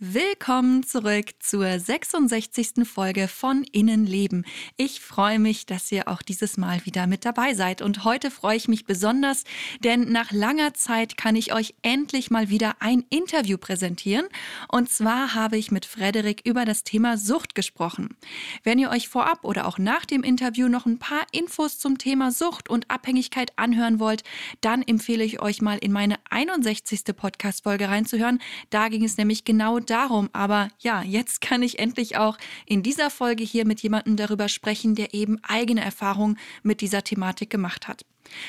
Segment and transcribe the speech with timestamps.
[0.00, 2.86] Willkommen zurück zur 66.
[2.88, 4.46] Folge von Innenleben.
[4.76, 7.82] Ich freue mich, dass ihr auch dieses Mal wieder mit dabei seid.
[7.82, 9.42] Und heute freue ich mich besonders,
[9.82, 14.28] denn nach langer Zeit kann ich euch endlich mal wieder ein Interview präsentieren.
[14.68, 18.16] Und zwar habe ich mit Frederik über das Thema Sucht gesprochen.
[18.62, 22.30] Wenn ihr euch vorab oder auch nach dem Interview noch ein paar Infos zum Thema
[22.30, 24.22] Sucht und Abhängigkeit anhören wollt,
[24.60, 27.02] dann empfehle ich euch mal in meine 61.
[27.16, 28.40] Podcast-Folge reinzuhören.
[28.70, 30.28] Da ging es nämlich genau darum.
[30.32, 34.94] Aber ja, jetzt kann ich endlich auch in dieser Folge hier mit jemandem darüber sprechen,
[34.94, 38.04] der eben eigene Erfahrungen mit dieser Thematik gemacht hat.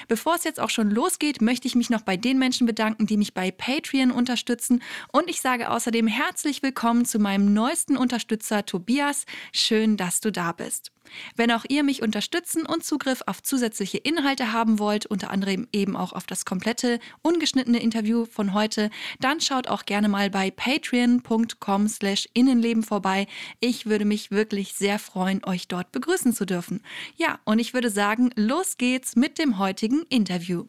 [0.07, 3.17] Bevor es jetzt auch schon losgeht, möchte ich mich noch bei den Menschen bedanken, die
[3.17, 4.81] mich bei Patreon unterstützen.
[5.11, 9.25] Und ich sage außerdem herzlich willkommen zu meinem neuesten Unterstützer Tobias.
[9.53, 10.91] Schön, dass du da bist.
[11.35, 15.95] Wenn auch ihr mich unterstützen und Zugriff auf zusätzliche Inhalte haben wollt, unter anderem eben
[15.95, 21.87] auch auf das komplette ungeschnittene Interview von heute, dann schaut auch gerne mal bei patreon.com
[21.87, 23.27] slash Innenleben vorbei.
[23.59, 26.81] Ich würde mich wirklich sehr freuen, euch dort begrüßen zu dürfen.
[27.15, 30.65] Ja, und ich würde sagen, los geht's mit dem heutigen Interview.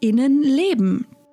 [0.00, 1.06] Innenleben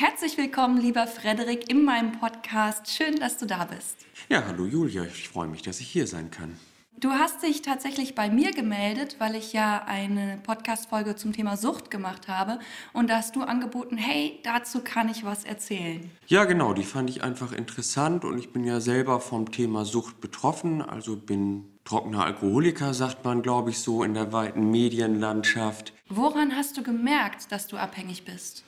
[0.00, 2.88] Herzlich willkommen, lieber Frederik, in meinem Podcast.
[2.88, 4.06] Schön, dass du da bist.
[4.28, 6.56] Ja, hallo Julia, ich freue mich, dass ich hier sein kann.
[7.00, 11.90] Du hast dich tatsächlich bei mir gemeldet, weil ich ja eine Podcast-Folge zum Thema Sucht
[11.90, 12.60] gemacht habe.
[12.92, 16.08] Und da hast du angeboten, hey, dazu kann ich was erzählen.
[16.28, 20.20] Ja, genau, die fand ich einfach interessant und ich bin ja selber vom Thema Sucht
[20.20, 20.80] betroffen.
[20.80, 25.92] Also bin trockener Alkoholiker, sagt man, glaube ich, so in der weiten Medienlandschaft.
[26.08, 28.62] Woran hast du gemerkt, dass du abhängig bist?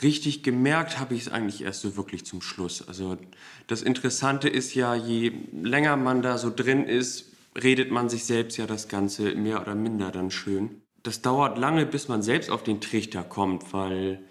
[0.00, 2.86] Richtig gemerkt habe ich es eigentlich erst so wirklich zum Schluss.
[2.88, 3.18] Also
[3.66, 7.26] das Interessante ist ja, je länger man da so drin ist,
[7.60, 10.82] redet man sich selbst ja das Ganze mehr oder minder dann schön.
[11.02, 14.22] Das dauert lange, bis man selbst auf den Trichter kommt, weil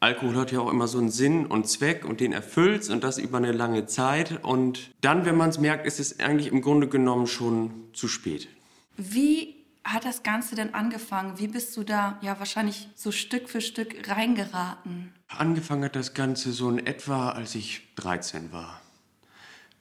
[0.00, 3.18] Alkohol hat ja auch immer so einen Sinn und Zweck und den erfüllt und das
[3.18, 4.44] über eine lange Zeit.
[4.44, 8.48] Und dann, wenn man es merkt, ist es eigentlich im Grunde genommen schon zu spät.
[8.96, 9.55] Wie
[9.86, 11.38] hat das Ganze denn angefangen?
[11.38, 15.12] Wie bist du da ja wahrscheinlich so Stück für Stück reingeraten?
[15.28, 18.80] Angefangen hat das Ganze so in etwa, als ich 13 war.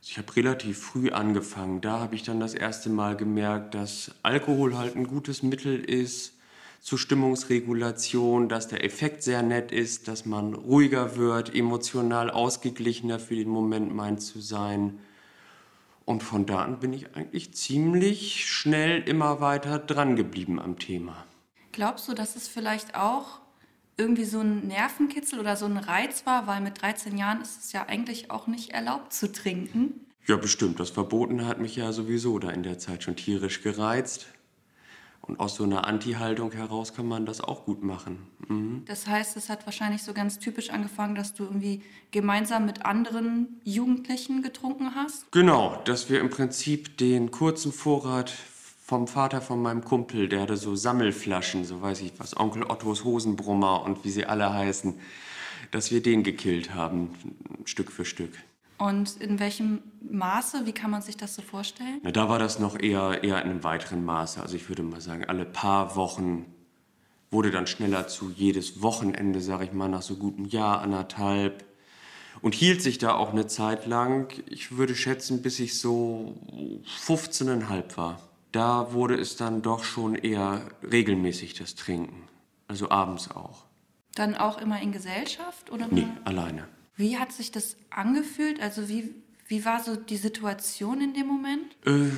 [0.03, 1.81] Ich habe relativ früh angefangen.
[1.81, 6.33] Da habe ich dann das erste Mal gemerkt, dass Alkohol halt ein gutes Mittel ist
[6.79, 13.35] zur Stimmungsregulation, dass der Effekt sehr nett ist, dass man ruhiger wird, emotional ausgeglichener für
[13.35, 14.99] den Moment meint zu sein.
[16.05, 21.25] Und von da an bin ich eigentlich ziemlich schnell immer weiter dran geblieben am Thema.
[21.71, 23.39] Glaubst du, dass es vielleicht auch
[23.97, 27.71] irgendwie so ein Nervenkitzel oder so ein Reiz war, weil mit 13 Jahren ist es
[27.71, 30.05] ja eigentlich auch nicht erlaubt zu trinken?
[30.27, 30.79] Ja, bestimmt.
[30.79, 34.27] Das Verboten hat mich ja sowieso da in der Zeit schon tierisch gereizt.
[35.27, 38.27] Und aus so einer Anti-Haltung heraus kann man das auch gut machen.
[38.47, 38.83] Mhm.
[38.85, 41.81] Das heißt, es hat wahrscheinlich so ganz typisch angefangen, dass du irgendwie
[42.11, 45.31] gemeinsam mit anderen Jugendlichen getrunken hast?
[45.31, 48.31] Genau, dass wir im Prinzip den kurzen Vorrat
[48.85, 53.03] vom Vater von meinem Kumpel, der hatte so Sammelflaschen, so weiß ich was, Onkel Ottos
[53.03, 54.99] Hosenbrummer und wie sie alle heißen,
[55.71, 57.09] dass wir den gekillt haben,
[57.65, 58.33] Stück für Stück.
[58.77, 62.01] Und in welchem Maße, wie kann man sich das so vorstellen?
[62.03, 64.41] Na, da war das noch eher, eher in einem weiteren Maße.
[64.41, 66.45] Also ich würde mal sagen, alle paar Wochen
[67.31, 71.65] wurde dann schneller zu jedes Wochenende, sage ich mal, nach so gutem Jahr, anderthalb.
[72.41, 76.35] Und hielt sich da auch eine Zeit lang, ich würde schätzen, bis ich so
[77.05, 78.19] 15,5 war.
[78.51, 82.27] Da wurde es dann doch schon eher regelmäßig, das Trinken.
[82.67, 83.65] Also abends auch.
[84.15, 85.71] Dann auch immer in Gesellschaft?
[85.71, 86.67] Oder nee, alleine.
[86.97, 88.61] Wie hat sich das angefühlt?
[88.61, 89.13] Also wie,
[89.47, 91.75] wie war so die Situation in dem Moment?
[91.85, 92.09] Äh,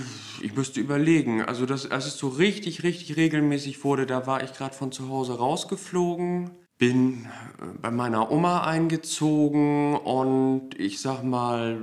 [0.42, 1.42] ich müsste überlegen.
[1.42, 5.10] Also das, als es so richtig, richtig regelmäßig wurde, da war ich gerade von zu
[5.10, 7.26] Hause rausgeflogen, bin
[7.60, 11.82] äh, bei meiner Oma eingezogen und ich sag mal,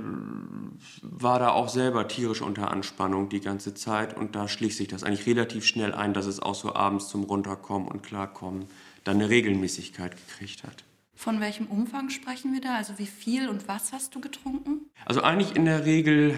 [1.01, 5.03] war da auch selber tierisch unter Anspannung die ganze Zeit und da schließt sich das
[5.03, 8.65] eigentlich relativ schnell ein, dass es auch so abends zum Runterkommen und Klarkommen
[9.03, 10.85] dann eine Regelmäßigkeit gekriegt hat.
[11.15, 12.75] Von welchem Umfang sprechen wir da?
[12.75, 14.81] Also wie viel und was hast du getrunken?
[15.05, 16.37] Also eigentlich in der Regel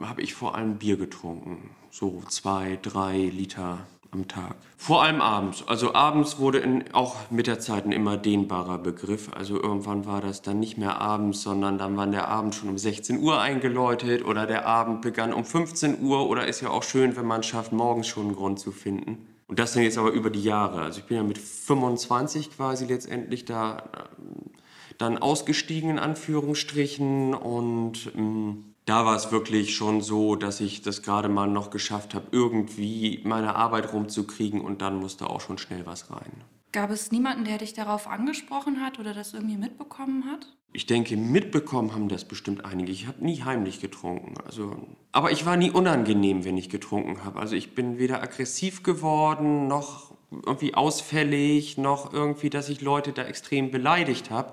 [0.00, 1.70] habe ich vor allem Bier getrunken.
[1.90, 4.56] So zwei, drei Liter am Tag.
[4.76, 5.66] Vor allem abends.
[5.66, 9.30] Also abends wurde in, auch mit der Zeit ein immer dehnbarer Begriff.
[9.32, 12.78] Also irgendwann war das dann nicht mehr abends, sondern dann war der Abend schon um
[12.78, 17.16] 16 Uhr eingeläutet oder der Abend begann um 15 Uhr oder ist ja auch schön,
[17.16, 19.26] wenn man es schafft, morgens schon einen Grund zu finden.
[19.48, 20.82] Und das dann jetzt aber über die Jahre.
[20.82, 23.84] Also ich bin ja mit 25 quasi letztendlich da
[24.18, 24.50] ähm,
[24.98, 31.02] dann ausgestiegen in Anführungsstrichen und ähm, da war es wirklich schon so, dass ich das
[31.02, 35.84] gerade mal noch geschafft habe, irgendwie meine Arbeit rumzukriegen und dann musste auch schon schnell
[35.86, 36.44] was rein.
[36.76, 40.54] Gab es niemanden, der dich darauf angesprochen hat oder das irgendwie mitbekommen hat?
[40.74, 42.92] Ich denke, mitbekommen haben das bestimmt einige.
[42.92, 44.34] Ich habe nie heimlich getrunken.
[44.44, 47.40] Also, aber ich war nie unangenehm, wenn ich getrunken habe.
[47.40, 53.22] Also ich bin weder aggressiv geworden, noch irgendwie ausfällig, noch irgendwie, dass ich Leute da
[53.22, 54.52] extrem beleidigt habe.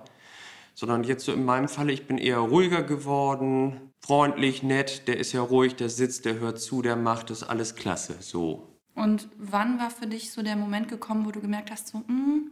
[0.75, 5.33] Sondern jetzt so in meinem Falle, ich bin eher ruhiger geworden, freundlich, nett, der ist
[5.33, 8.72] ja ruhig, der sitzt, der hört zu, der macht das alles klasse, so.
[8.95, 12.51] Und wann war für dich so der Moment gekommen, wo du gemerkt hast, so, mm,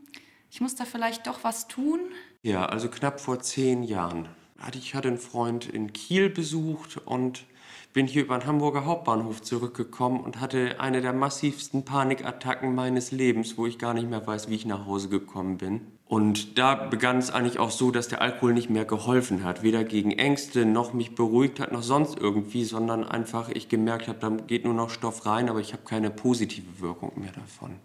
[0.50, 2.00] ich muss da vielleicht doch was tun?
[2.42, 4.28] Ja, also knapp vor zehn Jahren.
[4.74, 7.46] Ich hatte einen Freund in Kiel besucht und
[7.94, 13.58] bin hier über den Hamburger Hauptbahnhof zurückgekommen und hatte eine der massivsten Panikattacken meines Lebens,
[13.58, 15.88] wo ich gar nicht mehr weiß, wie ich nach Hause gekommen bin.
[16.12, 19.64] Und da begann es eigentlich auch so, dass der Alkohol nicht mehr geholfen hat.
[19.64, 24.20] Weder gegen Ängste noch mich beruhigt hat, noch sonst irgendwie, sondern einfach ich gemerkt habe,
[24.20, 27.78] da geht nur noch Stoff rein, aber ich habe keine positive Wirkung mehr davon.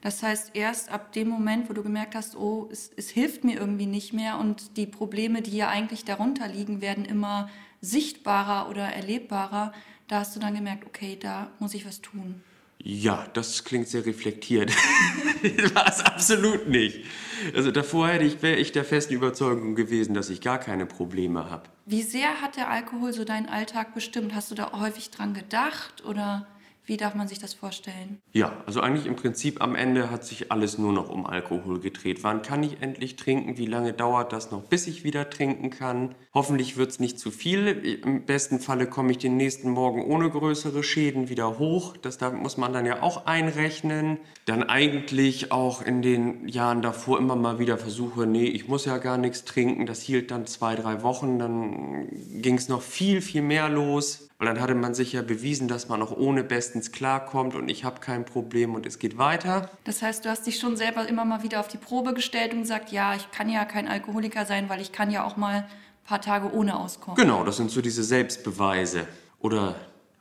[0.00, 3.60] Das heißt, erst ab dem Moment, wo du gemerkt hast, oh, es, es hilft mir
[3.60, 7.50] irgendwie nicht mehr und die Probleme, die ja eigentlich darunter liegen, werden immer
[7.82, 9.72] sichtbarer oder erlebbarer,
[10.08, 12.40] da hast du dann gemerkt, okay, da muss ich was tun.
[12.88, 14.70] Ja, das klingt sehr reflektiert.
[15.74, 17.04] War es absolut nicht.
[17.52, 21.50] Also davor hätte ich, wäre ich der festen Überzeugung gewesen, dass ich gar keine Probleme
[21.50, 21.64] habe.
[21.84, 24.36] Wie sehr hat der Alkohol so deinen Alltag bestimmt?
[24.36, 26.46] Hast du da häufig dran gedacht oder
[26.86, 28.20] wie darf man sich das vorstellen?
[28.32, 32.22] Ja, also eigentlich im Prinzip am Ende hat sich alles nur noch um Alkohol gedreht.
[32.22, 33.58] Wann kann ich endlich trinken?
[33.58, 36.14] Wie lange dauert das noch, bis ich wieder trinken kann?
[36.32, 37.66] Hoffentlich wird es nicht zu viel.
[38.04, 41.96] Im besten Falle komme ich den nächsten Morgen ohne größere Schäden wieder hoch.
[41.96, 44.18] Das da muss man dann ja auch einrechnen.
[44.44, 48.98] Dann eigentlich auch in den Jahren davor immer mal wieder versuche, nee, ich muss ja
[48.98, 49.86] gar nichts trinken.
[49.86, 51.40] Das hielt dann zwei, drei Wochen.
[51.40, 52.08] Dann
[52.40, 54.25] ging es noch viel, viel mehr los.
[54.38, 57.84] Weil dann hatte man sich ja bewiesen, dass man auch ohne bestens klarkommt und ich
[57.84, 59.70] habe kein Problem und es geht weiter.
[59.84, 62.60] Das heißt, du hast dich schon selber immer mal wieder auf die Probe gestellt und
[62.60, 65.64] gesagt, ja, ich kann ja kein Alkoholiker sein, weil ich kann ja auch mal ein
[66.04, 67.16] paar Tage ohne auskommen.
[67.16, 69.06] Genau, das sind so diese Selbstbeweise.
[69.40, 69.76] Oder,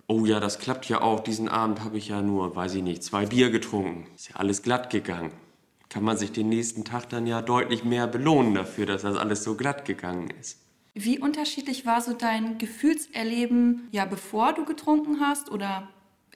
[0.08, 3.04] oh ja, das klappt ja auch, diesen Abend habe ich ja nur, weiß ich nicht,
[3.04, 4.08] zwei Bier getrunken.
[4.16, 5.32] Ist ja alles glatt gegangen.
[5.90, 9.44] Kann man sich den nächsten Tag dann ja deutlich mehr belohnen dafür, dass das alles
[9.44, 10.65] so glatt gegangen ist.
[10.98, 15.90] Wie unterschiedlich war so dein Gefühlserleben, ja, bevor du getrunken hast oder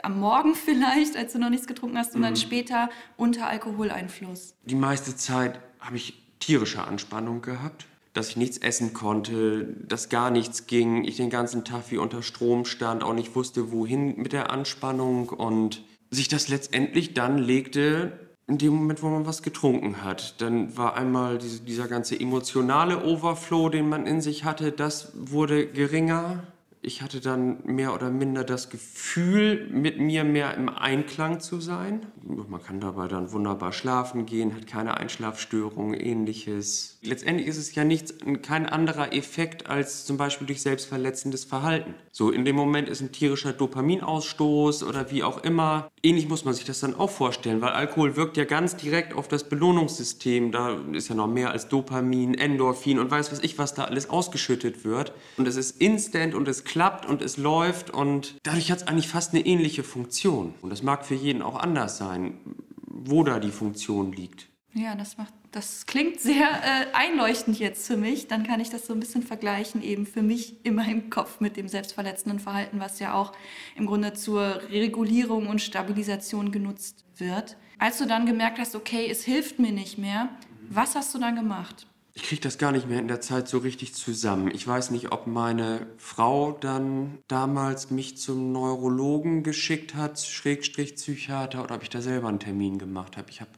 [0.03, 2.25] am Morgen vielleicht, als du noch nichts getrunken hast und mhm.
[2.25, 4.53] dann später unter Alkoholeinfluss?
[4.65, 10.29] Die meiste Zeit habe ich tierische Anspannung gehabt, dass ich nichts essen konnte, dass gar
[10.29, 14.33] nichts ging, ich den ganzen Tag wie unter Strom stand, auch nicht wusste, wohin mit
[14.33, 20.03] der Anspannung und sich das letztendlich dann legte in dem Moment, wo man was getrunken
[20.03, 20.41] hat.
[20.41, 25.67] Dann war einmal diese, dieser ganze emotionale Overflow, den man in sich hatte, das wurde
[25.67, 26.43] geringer
[26.81, 32.05] ich hatte dann mehr oder minder das Gefühl, mit mir mehr im Einklang zu sein.
[32.23, 36.97] Man kann dabei dann wunderbar schlafen gehen, hat keine Einschlafstörungen, ähnliches.
[37.01, 41.95] Letztendlich ist es ja nichts, kein anderer Effekt als zum Beispiel durch selbstverletzendes Verhalten.
[42.11, 45.91] So in dem Moment ist ein tierischer Dopaminausstoß oder wie auch immer.
[46.01, 49.27] Ähnlich muss man sich das dann auch vorstellen, weil Alkohol wirkt ja ganz direkt auf
[49.27, 50.53] das Belohnungssystem.
[50.53, 54.09] Da ist ja noch mehr als Dopamin, Endorphin und weiß was ich, was da alles
[54.09, 55.11] ausgeschüttet wird.
[55.35, 59.07] Und es ist instant und es klappt und es läuft und dadurch hat es eigentlich
[59.07, 60.53] fast eine ähnliche Funktion.
[60.61, 62.37] Und das mag für jeden auch anders sein,
[62.85, 64.47] wo da die Funktion liegt.
[64.75, 68.27] Ja, das macht, das klingt sehr äh, einleuchtend jetzt für mich.
[68.27, 71.57] Dann kann ich das so ein bisschen vergleichen, eben für mich in meinem Kopf mit
[71.57, 73.33] dem selbstverletzenden Verhalten, was ja auch
[73.75, 77.57] im Grunde zur Regulierung und Stabilisation genutzt wird.
[77.79, 80.29] Als du dann gemerkt hast, okay, es hilft mir nicht mehr,
[80.69, 81.87] was hast du dann gemacht?
[82.13, 84.51] Ich kriege das gar nicht mehr in der Zeit so richtig zusammen.
[84.53, 91.63] Ich weiß nicht, ob meine Frau dann damals mich zum Neurologen geschickt hat, Schrägstrich Psychiater,
[91.63, 93.29] oder ob ich da selber einen Termin gemacht habe.
[93.29, 93.51] Ich habe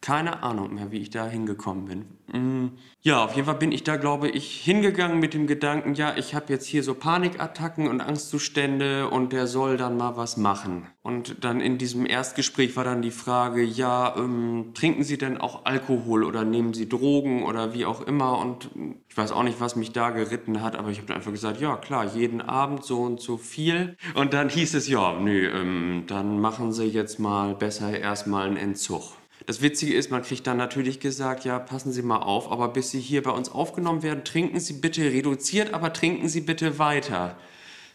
[0.00, 2.04] keine Ahnung mehr, wie ich da hingekommen bin.
[2.32, 2.68] Mm.
[3.00, 6.34] Ja, auf jeden Fall bin ich da, glaube ich, hingegangen mit dem Gedanken, ja, ich
[6.34, 10.86] habe jetzt hier so Panikattacken und Angstzustände und der soll dann mal was machen.
[11.02, 15.64] Und dann in diesem Erstgespräch war dann die Frage, ja, ähm, trinken Sie denn auch
[15.64, 18.38] Alkohol oder nehmen Sie Drogen oder wie auch immer?
[18.38, 18.70] Und
[19.08, 21.76] ich weiß auch nicht, was mich da geritten hat, aber ich habe einfach gesagt, ja,
[21.76, 23.96] klar, jeden Abend so und so viel.
[24.14, 28.56] Und dann hieß es, ja, nö, ähm, dann machen Sie jetzt mal besser erstmal einen
[28.56, 29.17] Entzug.
[29.48, 32.90] Das Witzige ist, man kriegt dann natürlich gesagt, ja, passen Sie mal auf, aber bis
[32.90, 37.34] Sie hier bei uns aufgenommen werden, trinken Sie bitte reduziert, aber trinken Sie bitte weiter.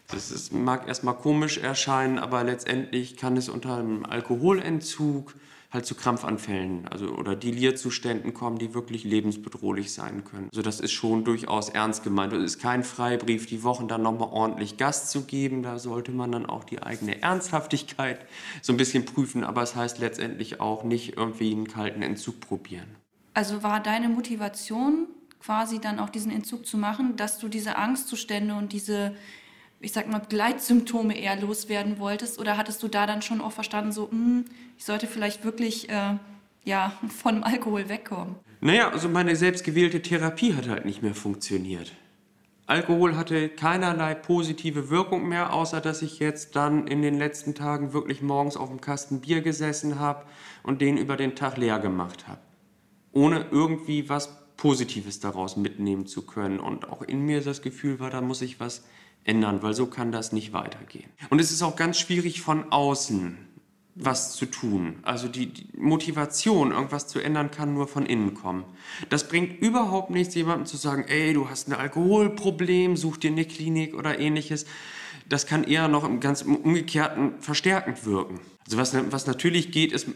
[0.08, 5.36] Das ist, mag erstmal komisch erscheinen, aber letztendlich kann es unter einem Alkoholentzug
[5.74, 10.48] halt zu Krampfanfällen also, oder Delirzuständen kommen, die wirklich lebensbedrohlich sein können.
[10.50, 12.32] Also das ist schon durchaus ernst gemeint.
[12.32, 15.62] Es ist kein Freibrief, die Wochen dann nochmal ordentlich Gas zu geben.
[15.62, 18.24] Da sollte man dann auch die eigene Ernsthaftigkeit
[18.62, 19.44] so ein bisschen prüfen.
[19.44, 22.86] Aber es heißt letztendlich auch nicht irgendwie einen kalten Entzug probieren.
[23.34, 25.08] Also war deine Motivation
[25.40, 29.14] quasi dann auch diesen Entzug zu machen, dass du diese Angstzustände und diese
[29.84, 32.38] ich sag mal, Begleitsymptome eher loswerden wolltest?
[32.38, 34.44] Oder hattest du da dann schon auch verstanden, so, mh, hm,
[34.78, 36.16] ich sollte vielleicht wirklich äh,
[36.64, 38.36] ja, von Alkohol wegkommen?
[38.60, 41.92] Naja, also meine selbstgewählte Therapie hat halt nicht mehr funktioniert.
[42.66, 47.92] Alkohol hatte keinerlei positive Wirkung mehr, außer dass ich jetzt dann in den letzten Tagen
[47.92, 50.24] wirklich morgens auf dem Kasten Bier gesessen habe
[50.62, 52.40] und den über den Tag leer gemacht habe.
[53.12, 56.58] Ohne irgendwie was Positives daraus mitnehmen zu können.
[56.58, 58.84] Und auch in mir das Gefühl war, da muss ich was
[59.24, 61.10] ändern, weil so kann das nicht weitergehen.
[61.30, 63.38] Und es ist auch ganz schwierig von außen
[63.94, 64.98] was zu tun.
[65.02, 68.64] Also die, die, Motivation, irgendwas zu ändern, kann nur von innen kommen.
[69.08, 73.44] Das bringt überhaupt nichts, jemandem zu sagen, ey, du hast ein Alkoholproblem, such dir eine
[73.44, 74.66] Klinik oder ähnliches.
[75.28, 78.40] Das kann eher noch im ganz umgekehrten verstärkend wirken.
[78.66, 80.08] Also was, was natürlich geht, ist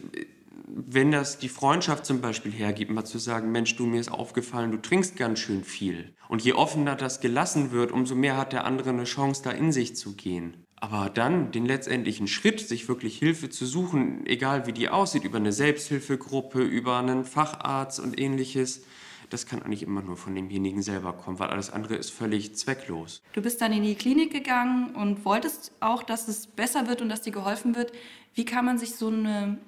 [0.71, 4.71] wenn das die Freundschaft zum Beispiel hergibt, mal zu sagen, Mensch, du, mir ist aufgefallen,
[4.71, 6.13] du trinkst ganz schön viel.
[6.27, 9.71] Und je offener das gelassen wird, umso mehr hat der andere eine Chance, da in
[9.71, 10.65] sich zu gehen.
[10.75, 15.37] Aber dann den letztendlichen Schritt, sich wirklich Hilfe zu suchen, egal wie die aussieht, über
[15.37, 18.83] eine Selbsthilfegruppe, über einen Facharzt und ähnliches,
[19.29, 23.21] das kann eigentlich immer nur von demjenigen selber kommen, weil alles andere ist völlig zwecklos.
[23.33, 27.09] Du bist dann in die Klinik gegangen und wolltest auch, dass es besser wird und
[27.09, 27.91] dass dir geholfen wird.
[28.33, 29.59] Wie kann man sich so eine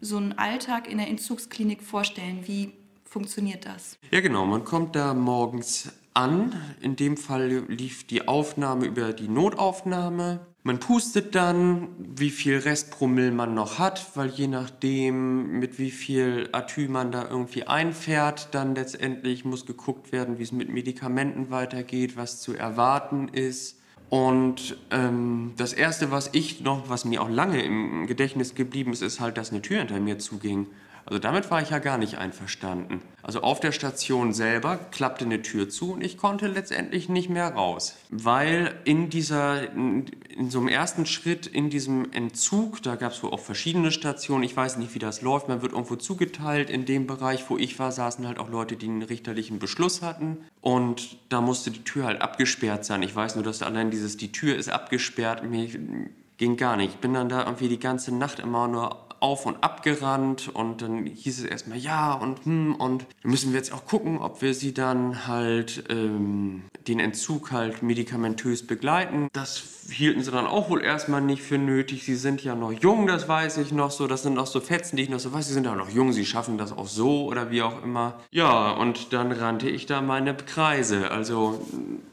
[0.00, 2.40] so einen Alltag in der Entzugsklinik vorstellen?
[2.46, 2.72] Wie
[3.04, 3.98] funktioniert das?
[4.10, 4.46] Ja, genau.
[4.46, 6.54] Man kommt da morgens an.
[6.80, 10.40] In dem Fall lief die Aufnahme über die Notaufnahme.
[10.62, 16.48] Man pustet dann, wie viel Restpromille man noch hat, weil je nachdem, mit wie viel
[16.50, 22.16] Atü man da irgendwie einfährt, dann letztendlich muss geguckt werden, wie es mit Medikamenten weitergeht,
[22.16, 23.75] was zu erwarten ist.
[24.08, 29.02] Und ähm, das Erste, was ich noch, was mir auch lange im Gedächtnis geblieben ist,
[29.02, 30.68] ist halt, dass eine Tür hinter mir zuging.
[31.06, 33.00] Also damit war ich ja gar nicht einverstanden.
[33.22, 37.54] Also auf der Station selber klappte eine Tür zu und ich konnte letztendlich nicht mehr
[37.54, 37.96] raus.
[38.10, 40.10] Weil in dieser, in,
[40.48, 44.56] so einem ersten Schritt in diesem Entzug, da gab es wohl auch verschiedene Stationen, ich
[44.56, 46.70] weiß nicht, wie das läuft, man wird irgendwo zugeteilt.
[46.70, 50.38] In dem Bereich, wo ich war, saßen halt auch Leute, die einen richterlichen Beschluss hatten.
[50.60, 53.02] Und da musste die Tür halt abgesperrt sein.
[53.02, 55.68] Ich weiß nur, dass allein dieses, die Tür ist abgesperrt, mir
[56.36, 56.94] ging gar nicht.
[56.94, 60.82] Ich bin dann da irgendwie die ganze Nacht immer nur auf und ab gerannt und
[60.82, 64.54] dann hieß es erstmal ja und hm und müssen wir jetzt auch gucken, ob wir
[64.54, 69.28] sie dann halt ähm, den Entzug halt medikamentös begleiten.
[69.32, 72.04] Das hielten sie dann auch wohl erstmal nicht für nötig.
[72.04, 74.06] Sie sind ja noch jung, das weiß ich noch so.
[74.06, 75.46] Das sind auch so Fetzen, die ich noch so weiß.
[75.46, 78.20] Sie sind ja noch jung, sie schaffen das auch so oder wie auch immer.
[78.30, 81.10] Ja, und dann rannte ich da meine Kreise.
[81.10, 81.60] Also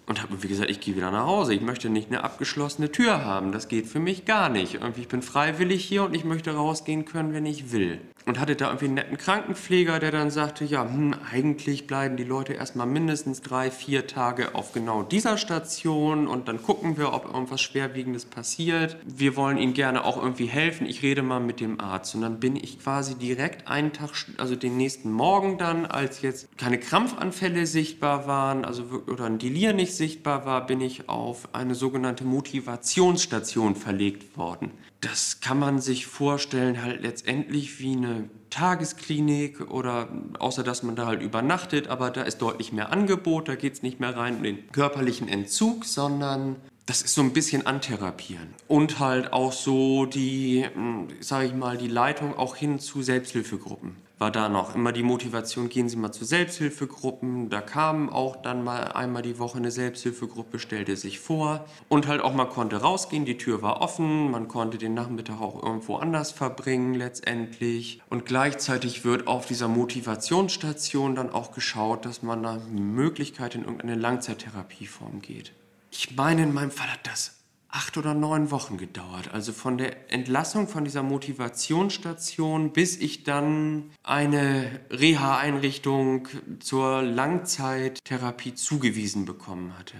[0.06, 1.54] und habe irgendwie gesagt, ich gehe wieder nach Hause.
[1.54, 3.52] Ich möchte nicht eine abgeschlossene Tür haben.
[3.52, 4.76] Das geht für mich gar nicht.
[4.76, 8.00] Irgendwie, ich bin freiwillig hier und ich möchte rausgehen können, wenn ich will.
[8.26, 12.24] Und hatte da irgendwie einen netten Krankenpfleger, der dann sagte, ja, hm, eigentlich bleiben die
[12.24, 17.26] Leute erstmal mindestens drei, vier Tage auf genau dieser Station und dann gucken wir, ob
[17.26, 18.96] irgendwas Schwerwiegendes passiert.
[19.06, 20.88] Wir wollen ihnen gerne auch irgendwie helfen.
[20.88, 22.16] Ich rede mal mit dem Arzt.
[22.16, 26.58] Und dann bin ich quasi direkt einen Tag, also den nächsten Morgen dann, als jetzt
[26.58, 31.76] keine Krampfanfälle sichtbar waren, also oder ein Delir nicht sichtbar war, bin ich auf eine
[31.76, 34.72] sogenannte Motivationsstation verlegt worden.
[35.04, 40.08] Das kann man sich vorstellen, halt letztendlich wie eine Tagesklinik oder
[40.40, 43.84] außer dass man da halt übernachtet, aber da ist deutlich mehr Angebot, da geht es
[43.84, 46.56] nicht mehr rein in den körperlichen Entzug, sondern
[46.86, 48.54] das ist so ein bisschen antherapieren.
[48.70, 53.98] Und halt auch so die, hm, sage ich mal, die Leitung auch hin zu Selbsthilfegruppen.
[54.24, 57.50] War da noch immer die Motivation, gehen Sie mal zu Selbsthilfegruppen.
[57.50, 62.22] Da kam auch dann mal einmal die Woche eine Selbsthilfegruppe, stellte sich vor und halt
[62.22, 66.32] auch man konnte rausgehen, die Tür war offen, man konnte den Nachmittag auch irgendwo anders
[66.32, 68.02] verbringen letztendlich.
[68.10, 73.96] Und gleichzeitig wird auf dieser Motivationsstation dann auch geschaut, dass man nach Möglichkeit in irgendeine
[73.96, 75.52] Langzeittherapieform geht.
[75.92, 77.43] Ich meine, in meinem Fall hat das
[77.74, 79.34] acht oder neun Wochen gedauert.
[79.34, 86.28] Also von der Entlassung von dieser Motivationsstation, bis ich dann eine Reha-Einrichtung
[86.60, 89.96] zur Langzeittherapie zugewiesen bekommen hatte.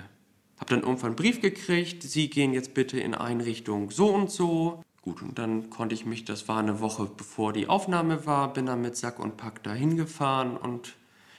[0.60, 4.84] Hab dann irgendwann einen Brief gekriegt, Sie gehen jetzt bitte in Einrichtung so und so.
[5.02, 8.68] Gut, und dann konnte ich mich, das war eine Woche bevor die Aufnahme war, bin
[8.68, 10.94] dann mit Sack und Pack dahin gefahren und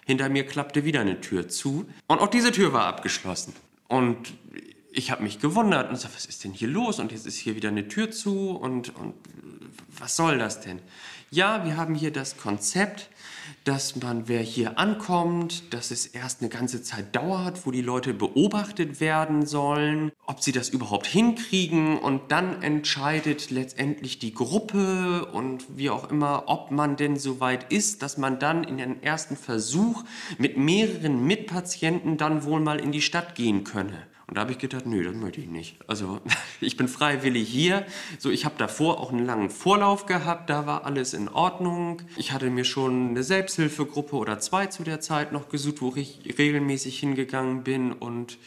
[0.05, 1.87] hinter mir klappte wieder eine Tür zu.
[2.09, 3.55] Und auch diese Tür war abgeschlossen.
[3.87, 4.35] Und
[4.95, 7.01] ich habe mich gewundert und gesagt, was ist denn hier los?
[7.01, 9.15] Und jetzt ist hier wieder eine Tür zu und, und
[9.99, 10.81] was soll das denn?
[11.31, 13.11] Ja, wir haben hier das Konzept,
[13.65, 18.15] dass man, wer hier ankommt, dass es erst eine ganze Zeit dauert, wo die Leute
[18.15, 25.65] beobachtet werden sollen, ob sie das überhaupt hinkriegen und dann entscheidet letztendlich die Gruppe und
[25.77, 29.37] wie auch immer, ob man denn so weit ist, dass man dann in den ersten
[29.37, 30.05] Versuch
[30.39, 34.07] mit mehreren Mitpatienten dann wohl mal in die Stadt gehen könne.
[34.27, 35.77] Und da habe ich gedacht, nö, das möchte ich nicht.
[35.87, 36.21] Also
[36.61, 37.85] ich bin freiwillig hier.
[38.19, 42.03] So, ich habe davor auch einen langen Vorlauf gehabt, da war alles in Ordnung.
[42.17, 46.21] Ich hatte mir schon eine Selbsthilfegruppe oder zwei zu der Zeit noch gesucht, wo ich
[46.39, 48.39] regelmäßig hingegangen bin und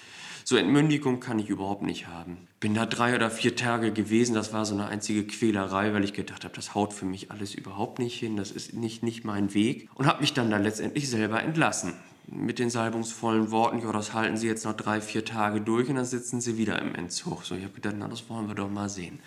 [0.49, 2.47] so Entmündigung kann ich überhaupt nicht haben.
[2.61, 6.13] Bin da drei oder vier Tage gewesen, das war so eine einzige Quälerei, weil ich
[6.13, 9.53] gedacht habe, das haut für mich alles überhaupt nicht hin, das ist nicht, nicht mein
[9.53, 9.89] Weg.
[9.93, 11.95] Und habe mich dann da letztendlich selber entlassen
[12.27, 15.95] mit den salbungsvollen Worten, ja, das halten Sie jetzt noch drei, vier Tage durch und
[15.95, 17.45] dann sitzen Sie wieder im Entzug.
[17.45, 19.19] So, ich habe gedacht, na, das wollen wir doch mal sehen.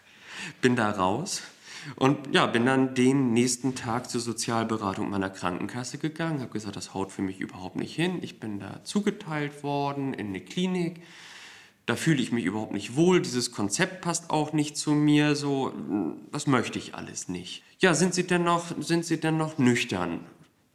[0.62, 1.42] bin da raus
[1.96, 6.94] und ja, bin dann den nächsten Tag zur Sozialberatung meiner Krankenkasse gegangen, habe gesagt, das
[6.94, 8.18] haut für mich überhaupt nicht hin.
[8.22, 11.02] Ich bin da zugeteilt worden in eine Klinik.
[11.86, 13.22] Da fühle ich mich überhaupt nicht wohl.
[13.22, 15.34] Dieses Konzept passt auch nicht zu mir.
[15.34, 15.72] So,
[16.32, 17.62] das möchte ich alles nicht.
[17.78, 20.20] Ja, sind Sie denn noch, sind Sie denn noch nüchtern?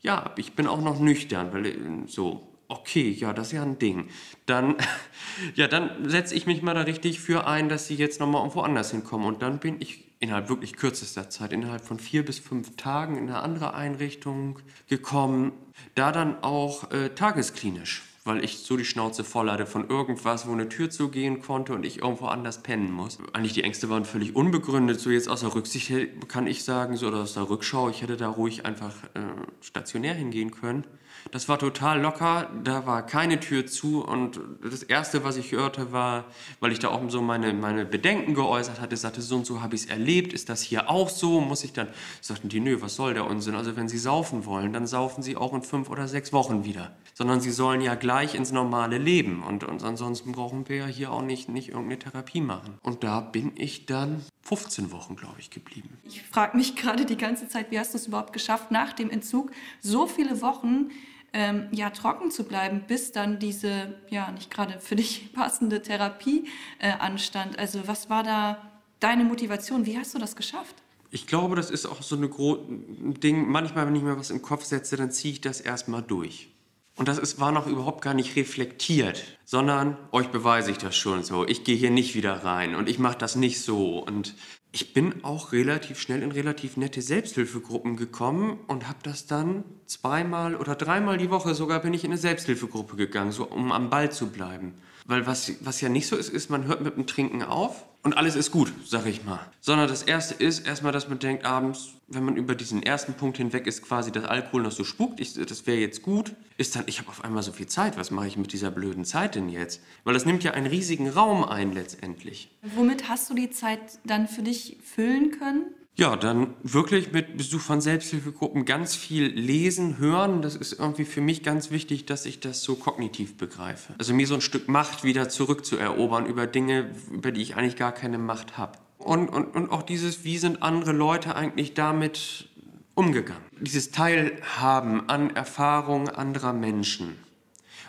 [0.04, 3.80] Ja, ich bin auch noch nüchtern, weil äh, so, okay, ja, das ist ja ein
[3.80, 4.10] Ding.
[4.46, 4.76] Dann,
[5.56, 8.62] ja, dann setze ich mich mal da richtig für ein, dass sie jetzt nochmal irgendwo
[8.62, 9.26] anders hinkommen.
[9.26, 13.30] Und dann bin ich innerhalb wirklich kürzester Zeit, innerhalb von vier bis fünf Tagen in
[13.30, 15.54] eine andere Einrichtung gekommen.
[15.96, 20.54] Da dann auch äh, tagesklinisch weil ich so die Schnauze voll hatte von irgendwas, wo
[20.54, 23.18] eine Tür zugehen konnte und ich irgendwo anders pennen muss.
[23.34, 25.00] Eigentlich die Ängste waren völlig unbegründet.
[25.00, 25.92] So jetzt aus der Rücksicht
[26.30, 29.20] kann ich sagen, so oder aus der Rückschau, ich hätte da ruhig einfach äh,
[29.62, 30.86] stationär hingehen können.
[31.32, 35.92] Das war total locker, da war keine Tür zu und das Erste, was ich hörte,
[35.92, 36.26] war,
[36.60, 39.76] weil ich da auch so meine, meine Bedenken geäußert hatte, sagte, so und so habe
[39.76, 41.40] ich es erlebt, ist das hier auch so?
[41.40, 41.88] Muss ich dann,
[42.22, 43.56] sagten die, nö, was soll der Unsinn?
[43.56, 46.92] Also wenn Sie saufen wollen, dann saufen Sie auch in fünf oder sechs Wochen wieder.
[47.14, 51.12] Sondern Sie sollen ja gleich ins normale Leben und, und ansonsten brauchen wir ja hier
[51.12, 52.78] auch nicht, nicht irgendeine Therapie machen.
[52.84, 55.98] Und da bin ich dann 15 Wochen, glaube ich, geblieben.
[56.04, 59.10] Ich frage mich gerade die ganze Zeit, wie hast du es überhaupt geschafft, nach dem
[59.10, 60.92] Entzug so viele Wochen
[61.34, 66.48] ähm, ja, trocken zu bleiben, bis dann diese, ja, nicht gerade für dich passende Therapie
[66.80, 67.58] äh, anstand.
[67.58, 69.86] Also was war da deine Motivation?
[69.86, 70.76] Wie hast du das geschafft?
[71.10, 73.48] Ich glaube, das ist auch so ein Ding.
[73.48, 76.53] Manchmal, wenn ich mir was im Kopf setze, dann ziehe ich das erstmal durch.
[76.96, 81.24] Und das ist, war noch überhaupt gar nicht reflektiert, sondern euch beweise ich das schon
[81.24, 81.48] so.
[81.48, 83.98] Ich gehe hier nicht wieder rein und ich mache das nicht so.
[83.98, 84.36] Und
[84.72, 90.56] ich bin auch relativ schnell in relativ nette Selbsthilfegruppen gekommen und habe das dann zweimal
[90.56, 94.12] oder dreimal die Woche sogar bin ich in eine Selbsthilfegruppe gegangen, so um am Ball
[94.12, 94.76] zu bleiben.
[95.06, 98.18] Weil was, was ja nicht so ist, ist, man hört mit dem Trinken auf und
[98.18, 99.40] alles ist gut, sag ich mal.
[99.62, 103.38] Sondern das Erste ist erstmal, dass man denkt, abends, wenn man über diesen ersten Punkt
[103.38, 106.84] hinweg ist, quasi, dass Alkohol noch so spukt, ich, das wäre jetzt gut, ist dann,
[106.88, 109.48] ich habe auf einmal so viel Zeit, was mache ich mit dieser blöden Zeit denn
[109.50, 109.82] jetzt?
[110.04, 112.52] Weil das nimmt ja einen riesigen Raum ein letztendlich.
[112.76, 115.66] Womit hast du die Zeit dann für dich füllen können?
[115.96, 120.42] Ja, dann wirklich mit Besuch von Selbsthilfegruppen ganz viel lesen, hören.
[120.42, 123.94] Das ist irgendwie für mich ganz wichtig, dass ich das so kognitiv begreife.
[124.00, 127.92] Also mir so ein Stück Macht wieder zurückzuerobern über Dinge, über die ich eigentlich gar
[127.92, 128.80] keine Macht habe.
[128.98, 132.50] Und, und, und auch dieses, wie sind andere Leute eigentlich damit
[132.96, 133.44] umgegangen?
[133.62, 137.18] Dieses Teilhaben an Erfahrungen anderer Menschen.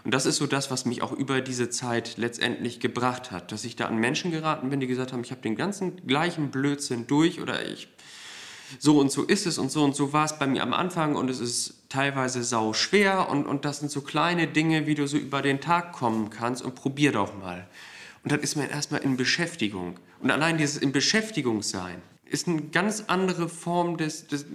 [0.04, 3.64] Und das ist so das, was mich auch über diese Zeit letztendlich gebracht hat, dass
[3.64, 7.06] ich da an Menschen geraten bin, die gesagt haben, ich habe den ganzen gleichen Blödsinn
[7.06, 7.88] durch oder ich
[8.78, 11.16] so und so ist es und so und so war es bei mir am Anfang
[11.16, 15.06] und es ist teilweise sau schwer und, und das sind so kleine Dinge, wie du
[15.06, 17.66] so über den Tag kommen kannst und probier doch mal.
[18.22, 19.98] Und dann ist man erstmal in Beschäftigung.
[20.20, 24.46] Und allein dieses in Beschäftigung sein ist eine ganz andere Form des, des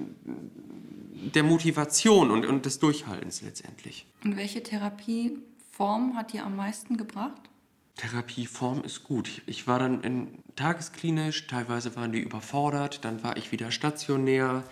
[1.35, 4.05] der Motivation und, und des Durchhaltens letztendlich.
[4.23, 7.48] Und welche Therapieform hat dir am meisten gebracht?
[7.99, 9.41] Therapieform ist gut.
[9.45, 14.63] Ich war dann in tagesklinisch, teilweise waren die überfordert, dann war ich wieder stationär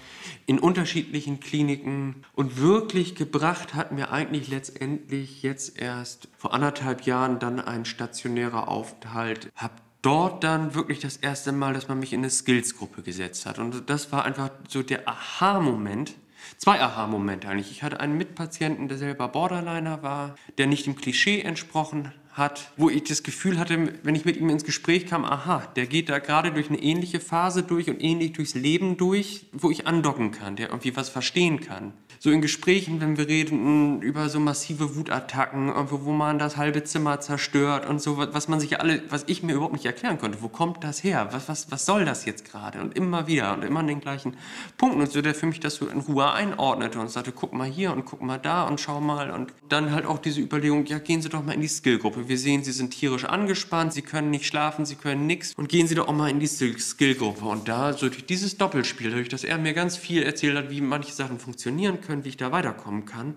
[0.45, 7.37] in unterschiedlichen Kliniken und wirklich gebracht hat mir eigentlich letztendlich jetzt erst vor anderthalb Jahren
[7.39, 9.51] dann ein stationärer Aufenthalt.
[9.57, 13.59] Hab dort dann wirklich das erste Mal, dass man mich in eine Skills-Gruppe gesetzt hat
[13.59, 16.13] und das war einfach so der Aha-Moment.
[16.57, 17.71] Zwei Aha-Momente eigentlich.
[17.71, 22.89] Ich hatte einen Mitpatienten, der selber Borderliner war, der nicht dem Klischee entsprochen hat, wo
[22.89, 26.19] ich das Gefühl hatte, wenn ich mit ihm ins Gespräch kam, aha, der geht da
[26.19, 30.55] gerade durch eine ähnliche Phase durch und ähnlich durchs Leben durch, wo ich andocken kann,
[30.55, 35.71] der irgendwie was verstehen kann so in Gesprächen, wenn wir reden über so massive Wutattacken,
[35.89, 39.53] wo man das halbe Zimmer zerstört und so, was man sich alle, was ich mir
[39.53, 40.41] überhaupt nicht erklären konnte.
[40.41, 41.29] Wo kommt das her?
[41.31, 42.81] Was, was, was soll das jetzt gerade?
[42.81, 44.35] Und immer wieder und immer an den gleichen
[44.77, 45.01] Punkten.
[45.01, 47.91] Und so, der für mich das so in Ruhe einordnete und sagte, guck mal hier
[47.93, 49.29] und guck mal da und schau mal.
[49.29, 52.26] Und dann halt auch diese Überlegung, ja, gehen Sie doch mal in die Skillgruppe.
[52.27, 55.53] Wir sehen, Sie sind tierisch angespannt, Sie können nicht schlafen, Sie können nichts.
[55.55, 57.45] Und gehen Sie doch auch mal in die Skillgruppe.
[57.45, 60.81] Und da, so durch dieses Doppelspiel, dadurch, dass er mir ganz viel erzählt hat, wie
[60.81, 63.35] manche Sachen funktionieren können, wie ich da weiterkommen kann.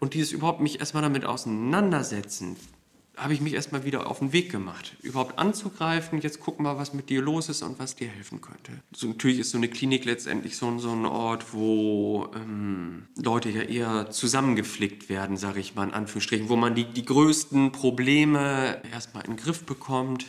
[0.00, 2.56] Und dieses überhaupt mich erstmal damit auseinandersetzen,
[3.18, 4.96] habe ich mich erstmal wieder auf den Weg gemacht.
[5.02, 8.72] Überhaupt anzugreifen, jetzt guck mal, was mit dir los ist und was dir helfen könnte.
[8.94, 13.62] So, natürlich ist so eine Klinik letztendlich so, so ein Ort, wo ähm, Leute ja
[13.62, 19.24] eher zusammengeflickt werden, sage ich mal in Anführungsstrichen, wo man die, die größten Probleme erstmal
[19.24, 20.24] in den Griff bekommt,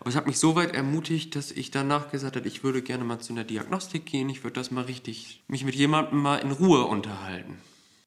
[0.00, 3.04] aber es hat mich so weit ermutigt, dass ich danach gesagt habe, ich würde gerne
[3.04, 6.52] mal zu einer Diagnostik gehen, ich würde das mal richtig, mich mit jemandem mal in
[6.52, 7.58] Ruhe unterhalten.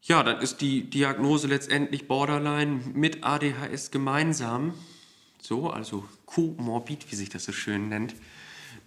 [0.04, 4.74] Ja, dann ist die Diagnose letztendlich Borderline mit ADHS gemeinsam,
[5.40, 8.16] so, also komorbid, wie sich das so schön nennt,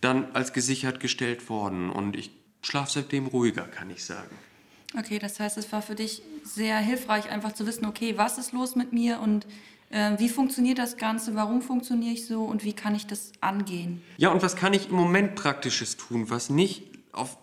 [0.00, 1.90] dann als gesichert gestellt worden.
[1.90, 2.30] Und ich
[2.62, 4.36] schlafe seitdem ruhiger, kann ich sagen.
[4.98, 8.52] Okay, das heißt, es war für dich sehr hilfreich, einfach zu wissen, okay, was ist
[8.52, 9.46] los mit mir und
[9.90, 11.34] äh, wie funktioniert das Ganze?
[11.34, 12.44] Warum funktioniere ich so?
[12.44, 14.02] Und wie kann ich das angehen?
[14.18, 17.36] Ja, und was kann ich im Moment Praktisches tun, was nicht auf,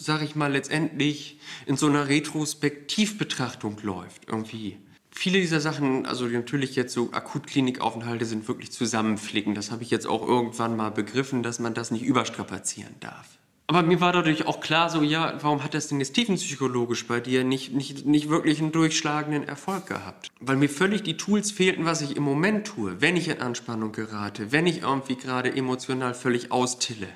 [0.00, 4.78] sag ich mal, letztendlich in so einer Retrospektivbetrachtung läuft, irgendwie?
[5.10, 9.54] Viele dieser Sachen, also natürlich jetzt so Akutklinikaufenthalte sind wirklich zusammenflicken.
[9.54, 13.38] Das habe ich jetzt auch irgendwann mal begriffen, dass man das nicht überstrapazieren darf.
[13.70, 17.20] Aber mir war dadurch auch klar, so, ja, warum hat das denn jetzt tiefenpsychologisch bei
[17.20, 20.30] dir nicht, nicht, nicht wirklich einen durchschlagenden Erfolg gehabt?
[20.40, 23.92] Weil mir völlig die Tools fehlten, was ich im Moment tue, wenn ich in Anspannung
[23.92, 27.08] gerate, wenn ich irgendwie gerade emotional völlig austille.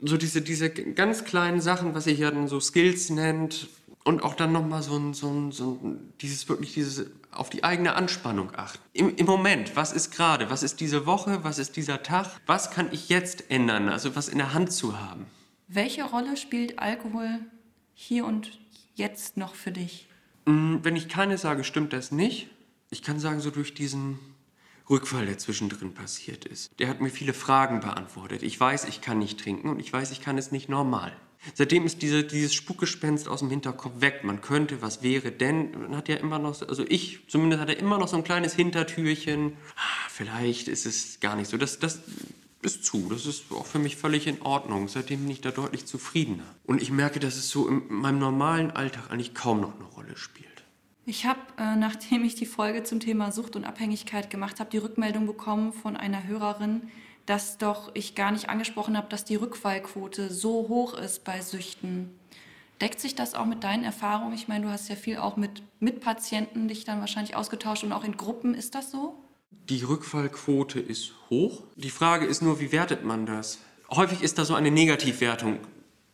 [0.00, 3.68] So diese, diese ganz kleinen Sachen, was ihr hier dann so Skills nennt,
[4.08, 7.62] und auch dann nochmal so ein, so ein, so ein, dieses wirklich dieses auf die
[7.62, 8.78] eigene Anspannung achten.
[8.94, 12.70] Im, Im Moment, was ist gerade, was ist diese Woche, was ist dieser Tag, was
[12.70, 15.26] kann ich jetzt ändern, also was in der Hand zu haben.
[15.68, 17.40] Welche Rolle spielt Alkohol
[17.92, 18.58] hier und
[18.94, 20.08] jetzt noch für dich?
[20.46, 22.48] Mm, wenn ich keine sage, stimmt das nicht.
[22.88, 24.18] Ich kann sagen, so durch diesen
[24.90, 28.42] Rückfall, der zwischendrin passiert ist, der hat mir viele Fragen beantwortet.
[28.42, 31.12] Ich weiß, ich kann nicht trinken und ich weiß, ich kann es nicht normal.
[31.54, 34.24] Seitdem ist diese, dieses Spukgespenst aus dem Hinterkopf weg.
[34.24, 37.98] Man könnte, was wäre, denn man hat ja immer noch, also ich zumindest hatte immer
[37.98, 39.52] noch so ein kleines Hintertürchen.
[39.76, 41.56] Ah, vielleicht ist es gar nicht so.
[41.56, 42.00] Das, das
[42.62, 43.08] ist zu.
[43.08, 44.88] Das ist auch für mich völlig in Ordnung.
[44.88, 46.44] Seitdem bin ich da deutlich zufriedener.
[46.64, 50.16] Und ich merke, dass es so in meinem normalen Alltag eigentlich kaum noch eine Rolle
[50.16, 50.47] spielt.
[51.08, 54.76] Ich habe, äh, nachdem ich die Folge zum Thema Sucht und Abhängigkeit gemacht habe, die
[54.76, 56.82] Rückmeldung bekommen von einer Hörerin,
[57.24, 62.10] dass doch ich gar nicht angesprochen habe, dass die Rückfallquote so hoch ist bei Süchten.
[62.82, 64.34] Deckt sich das auch mit deinen Erfahrungen?
[64.34, 68.04] Ich meine, du hast ja viel auch mit Mitpatienten dich dann wahrscheinlich ausgetauscht und auch
[68.04, 68.52] in Gruppen.
[68.52, 69.14] Ist das so?
[69.50, 71.62] Die Rückfallquote ist hoch.
[71.76, 73.60] Die Frage ist nur, wie wertet man das?
[73.90, 75.60] Häufig ist da so eine Negativwertung,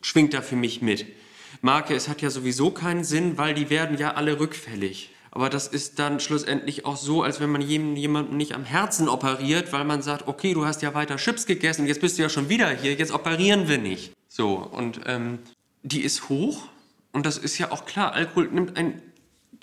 [0.03, 1.05] schwingt da für mich mit.
[1.65, 5.09] Marke, es hat ja sowieso keinen Sinn, weil die werden ja alle rückfällig.
[5.31, 9.73] Aber das ist dann schlussendlich auch so, als wenn man jemanden nicht am Herzen operiert,
[9.73, 12.51] weil man sagt, okay, du hast ja weiter Chips gegessen, jetzt bist du ja schon
[12.51, 14.13] wieder hier, jetzt operieren wir nicht.
[14.29, 15.39] So, und ähm,
[15.83, 16.69] die ist hoch
[17.13, 19.01] und das ist ja auch klar, Alkohol nimmt ein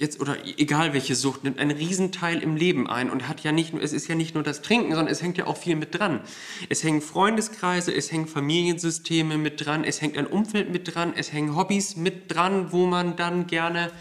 [0.02, 3.72] jetzt oder egal welche Sucht nimmt einen Riesenteil im Leben ein und hat ja nicht
[3.72, 5.98] nur es ist ja nicht nur das Trinken, sondern es hängt ja auch viel mit
[5.98, 6.22] dran.
[6.70, 11.32] Es hängen Freundeskreise, es hängen Familiensysteme mit dran, es hängt ein Umfeld mit dran, es
[11.32, 13.92] hängen Hobbys mit dran, wo man dann gerne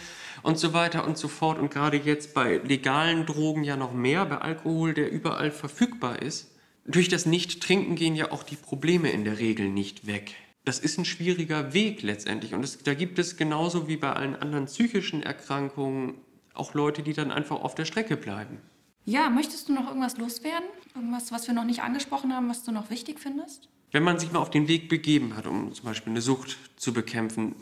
[0.43, 4.25] und so weiter und so fort und gerade jetzt bei legalen Drogen ja noch mehr,
[4.25, 6.51] bei Alkohol, der überall verfügbar ist.
[6.87, 10.99] Durch das Nicht-Trinken gehen ja auch die Probleme in der Regel nicht weg das ist
[10.99, 12.55] ein schwieriger Weg letztendlich.
[12.55, 16.15] Und es, da gibt es genauso wie bei allen anderen psychischen Erkrankungen
[16.55, 18.59] auch Leute, die dann einfach auf der Strecke bleiben.
[19.07, 20.69] Ja, möchtest du noch irgendwas loswerden?
[20.95, 23.69] Irgendwas, was wir noch nicht angesprochen haben, was du noch wichtig findest?
[23.93, 26.93] Wenn man sich mal auf den Weg begeben hat, um zum Beispiel eine Sucht zu
[26.93, 27.55] bekämpfen,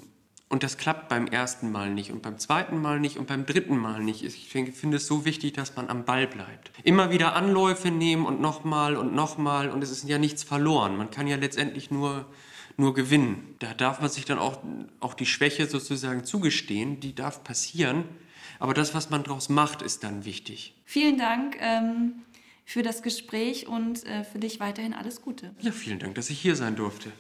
[0.51, 3.77] Und das klappt beim ersten Mal nicht und beim zweiten Mal nicht und beim dritten
[3.77, 4.25] Mal nicht.
[4.25, 6.71] Ich finde es so wichtig, dass man am Ball bleibt.
[6.85, 10.97] Immer wieder Anläufe nehmen und nochmal und nochmal und es ist ja nichts verloren.
[10.97, 12.25] Man kann ja letztendlich nur,
[12.79, 13.55] nur gewinnen.
[13.59, 14.63] Da darf man sich dann auch,
[15.01, 18.05] auch die Schwäche sozusagen zugestehen, die darf passieren.
[18.59, 20.75] Aber das, was man daraus macht, ist dann wichtig.
[20.85, 22.23] Vielen Dank ähm,
[22.65, 25.55] für das Gespräch und äh, für dich weiterhin alles Gute.
[25.61, 27.13] Ja, vielen Dank, dass ich hier sein durfte.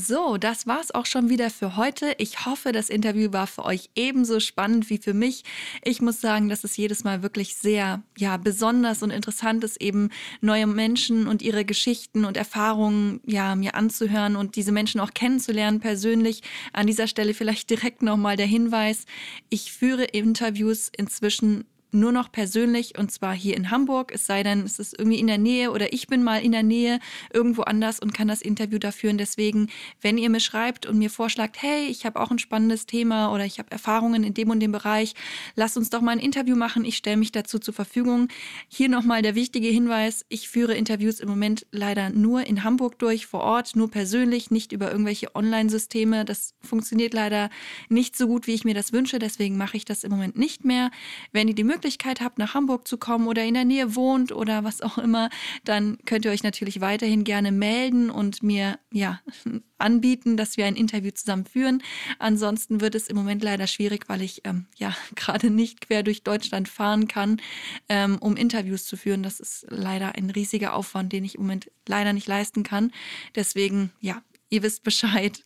[0.00, 2.14] So, das war's auch schon wieder für heute.
[2.18, 5.42] Ich hoffe, das Interview war für euch ebenso spannend wie für mich.
[5.82, 10.10] Ich muss sagen, dass es jedes Mal wirklich sehr, ja, besonders und interessant ist, eben
[10.40, 15.80] neue Menschen und ihre Geschichten und Erfahrungen, ja, mir anzuhören und diese Menschen auch kennenzulernen
[15.80, 16.42] persönlich.
[16.72, 19.04] An dieser Stelle vielleicht direkt nochmal der Hinweis.
[19.48, 24.60] Ich führe Interviews inzwischen nur noch persönlich und zwar hier in Hamburg, es sei denn,
[24.64, 27.00] es ist irgendwie in der Nähe oder ich bin mal in der Nähe
[27.32, 29.18] irgendwo anders und kann das Interview da führen.
[29.18, 29.68] Deswegen,
[30.02, 33.44] wenn ihr mir schreibt und mir vorschlagt, hey, ich habe auch ein spannendes Thema oder
[33.44, 35.14] ich habe Erfahrungen in dem und dem Bereich,
[35.54, 36.84] lasst uns doch mal ein Interview machen.
[36.84, 38.28] Ich stelle mich dazu zur Verfügung.
[38.68, 43.26] Hier nochmal der wichtige Hinweis, ich führe Interviews im Moment leider nur in Hamburg durch,
[43.26, 46.26] vor Ort, nur persönlich, nicht über irgendwelche Online-Systeme.
[46.26, 47.48] Das funktioniert leider
[47.88, 49.18] nicht so gut, wie ich mir das wünsche.
[49.18, 50.90] Deswegen mache ich das im Moment nicht mehr.
[51.32, 54.32] Wenn ihr die Möglichkeit Möglichkeit habt, nach Hamburg zu kommen oder in der Nähe wohnt
[54.32, 55.30] oder was auch immer,
[55.64, 59.20] dann könnt ihr euch natürlich weiterhin gerne melden und mir ja
[59.78, 61.80] anbieten, dass wir ein Interview zusammen führen.
[62.18, 66.24] Ansonsten wird es im Moment leider schwierig, weil ich ähm, ja gerade nicht quer durch
[66.24, 67.40] Deutschland fahren kann,
[67.88, 69.22] ähm, um Interviews zu führen.
[69.22, 72.90] Das ist leider ein riesiger Aufwand, den ich im Moment leider nicht leisten kann.
[73.36, 75.44] Deswegen ja, ihr wisst Bescheid.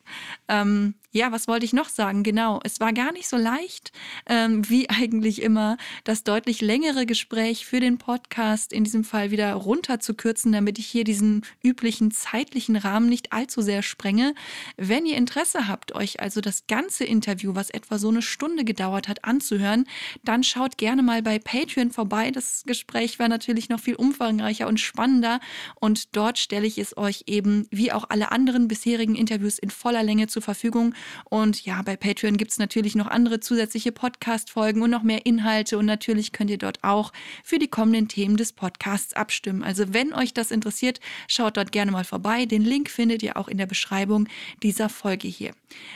[0.49, 2.23] Ähm, ja, was wollte ich noch sagen?
[2.23, 3.93] Genau, es war gar nicht so leicht,
[4.27, 9.53] ähm, wie eigentlich immer, das deutlich längere Gespräch für den Podcast in diesem Fall wieder
[9.53, 14.35] runterzukürzen, damit ich hier diesen üblichen zeitlichen Rahmen nicht allzu sehr sprenge.
[14.79, 19.07] Wenn ihr Interesse habt, euch also das ganze Interview, was etwa so eine Stunde gedauert
[19.07, 19.85] hat, anzuhören,
[20.25, 22.31] dann schaut gerne mal bei Patreon vorbei.
[22.31, 25.41] Das Gespräch war natürlich noch viel umfangreicher und spannender
[25.75, 30.03] und dort stelle ich es euch eben wie auch alle anderen bisherigen Interviews in voller
[30.03, 30.95] Länge zur Verfügung.
[31.25, 35.79] Und ja, bei Patreon gibt es natürlich noch andere zusätzliche Podcast-Folgen und noch mehr Inhalte.
[35.79, 37.11] Und natürlich könnt ihr dort auch
[37.43, 39.65] für die kommenden Themen des Podcasts abstimmen.
[39.65, 42.45] Also wenn euch das interessiert, schaut dort gerne mal vorbei.
[42.45, 44.29] Den Link findet ihr auch in der Beschreibung
[44.63, 45.53] dieser Folge hier.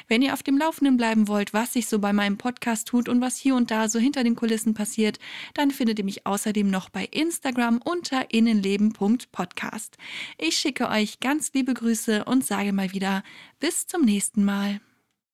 [0.09, 3.21] Wenn ihr auf dem Laufenden bleiben wollt, was sich so bei meinem Podcast tut und
[3.21, 5.19] was hier und da so hinter den Kulissen passiert,
[5.53, 9.99] dann findet ihr mich außerdem noch bei Instagram unter innenleben.podcast.
[10.39, 13.22] Ich schicke euch ganz liebe Grüße und sage mal wieder
[13.59, 14.81] bis zum nächsten Mal.